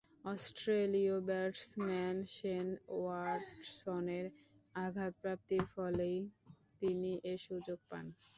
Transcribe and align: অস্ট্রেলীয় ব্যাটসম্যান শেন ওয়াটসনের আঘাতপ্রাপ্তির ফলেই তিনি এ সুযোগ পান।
অস্ট্রেলীয় 0.25 1.15
ব্যাটসম্যান 1.27 2.15
শেন 2.35 2.67
ওয়াটসনের 2.95 4.25
আঘাতপ্রাপ্তির 4.75 5.63
ফলেই 5.73 6.17
তিনি 6.81 7.11
এ 7.25 7.35
সুযোগ 7.45 7.79
পান। 7.89 8.05